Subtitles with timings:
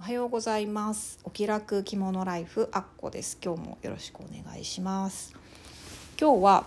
[0.00, 1.18] おはようございます。
[1.24, 3.36] お気楽着物ライフアッコです。
[3.44, 5.34] 今日もよろしくお願いします。
[6.18, 6.66] 今日は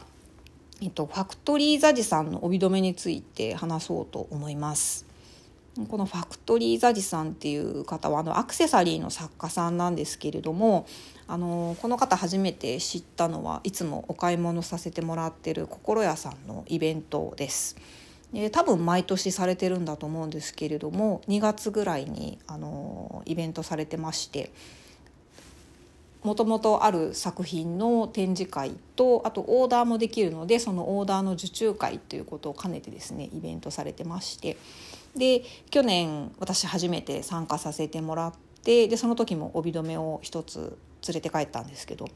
[0.81, 5.05] えっとファクトリーザジさんの帯留めについて話そうと思います。
[5.87, 10.85] このファクトリーザジさんっていう方はあのアクセサリーの作家さんなんですけれども
[11.25, 17.77] あのこの方初めて知ったのはいつもお買い物させてもらってる心屋さんのイベントです。
[18.33, 24.51] で多分毎年されてるんだと思うんですけれども2月ぐらいにあのイベントされてまして
[26.23, 34.57] もともとある作品の展示会とあとオーダーもできるのでそのオーダーの受注会ということを兼ねてですねイベントされてまして
[35.17, 42.07] で去年私初めて参加させてもらってでその時も帯留めを一つ連れて帰ったんですけど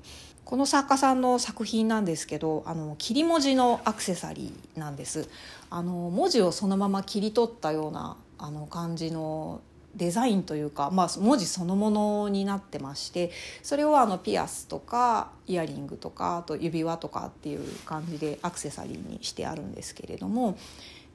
[0.44, 5.28] この作家さんの作品なんですけどあの切り文字のアクセサリーなんです。
[5.72, 9.62] あの文字をそのまま切り取ったようなあの感じの
[9.96, 13.32] デザインというか、まあ、文字そのものになってまして
[13.64, 20.58] それをあのピアスとかイヤリングとかあと指輪とかっていう感じでアクセサリーにしてあるんですけれども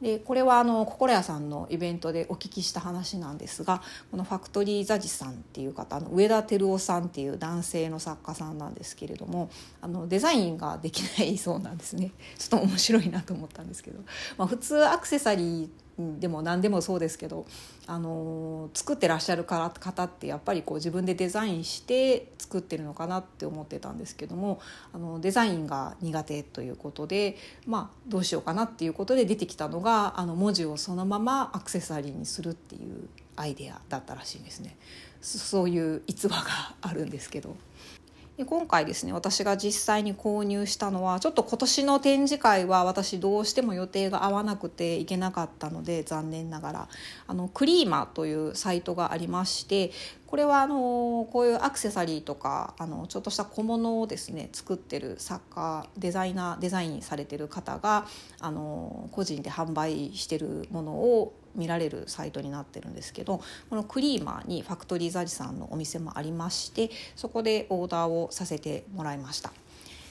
[0.01, 9.51] でこれはあの心屋さんのイベントでお聞きした話なんですがこのファクトリーザジさんっていう方の上田照夫さんっていう男性の作家さんなんですけれども
[9.83, 12.13] あのデザインができないそうなんですね。
[12.39, 14.01] ちょっと面白いなと思ったんですけど、
[14.39, 15.69] まあ、普通アクセサリー
[16.19, 17.45] でも何でもそうですけど、
[17.87, 24.61] あの作ってらっしゃる方ってやっぱりこう自分でデザインして作ってるのかなって思ってたんですけども
[24.93, 34.77] あのデザインが苦手ということで、まあ、どうしようかなっていうことで出てきたのがあの文字をそのままアクセサリーにするっていうアイデアだったらしいんですね。
[35.23, 37.57] そういう逸話があるんですけど
[38.37, 46.89] で今回ですね私が実際に購入したのはちょっと今年の展示会は私どうしても予定が合わなくて行けなかったので残念ながら。
[47.27, 49.93] あのクリーマというサイトがありまして
[50.27, 58.07] これはあのこういうアクセサリーとかあのちょっとした小物をですね作ってる作家デザイナーデザインされてる方が
[58.41, 69.53] あの個人で販売してるものを見られるサイトになってるんですけどこのクリーマーにファクトリーザジさんのお店もありましてそこでオーダーをさせてもらいました。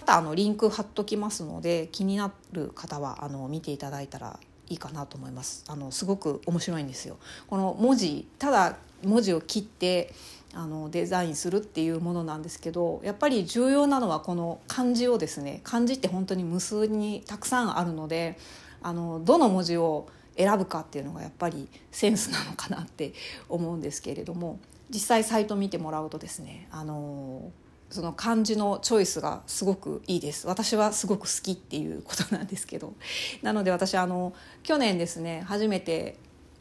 [0.01, 4.39] またあのリンク貼っときますので気になる方はあの見ていただいたら
[4.69, 7.17] いいかなと思いますあのすごく面白いんですよ
[7.47, 10.13] この文字ただ文字を切って
[10.53, 18.37] あのデザインするっていうものなんですけどやっぱり重要なのはこの漢字をですね漢字って本当に無数にたくさんあるので
[18.81, 20.07] あのどの文字を
[20.39, 23.13] 選ぶかっていうのがやっぱりセンスなのかなって
[23.49, 27.51] 思うんですけれども実際サイト見てもらうとですねあの
[27.89, 32.93] その漢字のチョイスがすごくいいです私はすごく好きっていうことなんですけど
[33.43, 34.33] なので私あの
[34.63, 36.17] 去年ですね初めて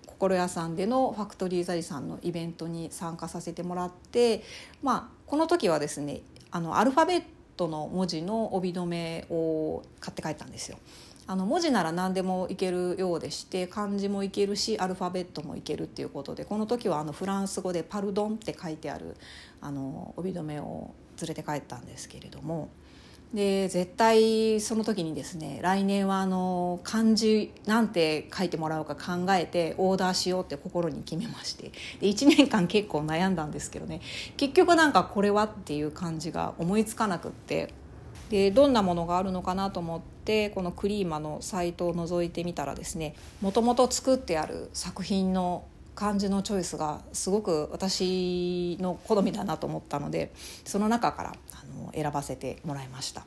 [0.07, 4.43] 心屋さんでのファクトリーザリさんのイベントに参加させてもらって
[4.83, 7.23] まあこの時はですねあのアルファベッ
[7.57, 10.79] トの文字の帯留めを買って帰ったんですよ。
[11.29, 19.15] あの文字なら何でもいけるようでして漢字もいけるしアルファベットもいけるっていうことでこの時はあのフランス語で「パルドン」って書いてある
[19.61, 22.71] あの帯留めを連れて帰ったんですけれども
[23.35, 34.01] で絶対その時にですね来年はあの漢字なんて書いてもらうか考えてオーダーしようって心に決めましてで1年間結構悩んだんですけどね
[34.39, 37.75] 結局なんかこれはっていう感じが思いつかなくって
[38.31, 50.33] でどんなものがあるのかなと思ってこのクリーマのサイトを覗いてみたらですねもともと作ってある作品の漢字のチョイスがすごく私の好みだなと思ったので
[50.65, 53.25] その中からあの選ばせてもらいました。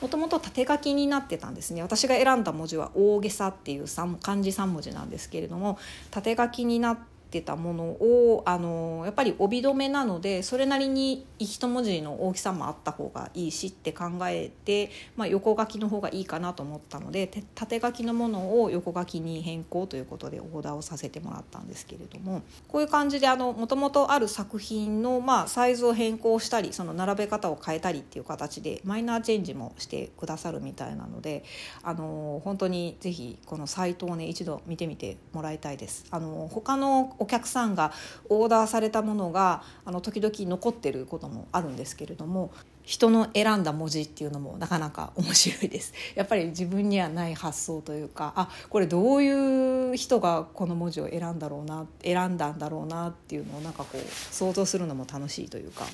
[0.00, 3.84] もともと縦書きになってたんですね私が選んだ文字は大げさっていう
[4.22, 5.78] 漢字3文字なんですけれども
[6.10, 31.44] 縦書きになってってたものをあのやっぱり帯留めなのでそれなりに一文字の大きさもあった方がいいしって考えて、まあ、横書きの方がいいかなと思ったので縦書きのものを横書きに変更ということでオーダーをさせてもらったんですけれどもこういう感じでもともとある作品の、まあ、サイズを変更したりその並べ方を変えたりっていう形でマイナーチェンジもしてくださるみたいなので
[31.82, 36.06] あの本当にぜひこのサイトをね一度見てみてもらいたいです。
[36.10, 37.92] あの他のお客さんが
[38.28, 45.92] オーダーされたものがあの時々残ってることもあるんですけれども人の選んだ文字っていうのもなかなか面白いです。
[46.16, 55.84] やっぱり自分にはない発想というかあこれどういう人がこの文字を選んだろうな選んだんだろうなっていうのをなんかこう想像するのも楽しいというか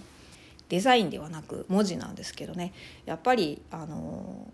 [0.68, 2.72] デザインではなく文字なんですけどね。
[3.06, 4.46] やっぱりあの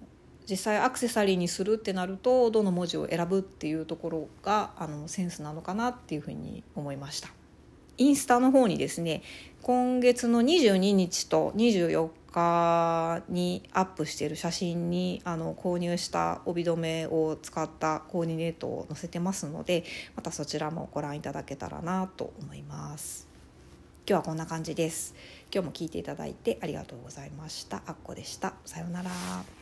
[0.50, 7.28] 実際アクセサリーにするってなるとどの文字を選ぶっていうところがあのセンスなのかなっていうふうに思いました。
[7.98, 9.22] インスタの方にですね
[9.62, 19.84] 今月の22日と24日にアップしている写真にあの購入した帯留めを使ったコーディネートを載せてますので
[20.16, 23.28] またそちらもご覧いただけたらなと思います。
[24.08, 25.14] 今日はこんな感じです。
[25.54, 27.82] 今日も聞いていただいてありがとうございました。
[27.86, 28.54] あっこでした。
[28.64, 29.59] さようなら。